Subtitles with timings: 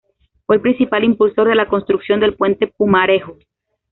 [0.47, 3.37] Fue el principal impulsor de la construcción del Puente Pumarejo.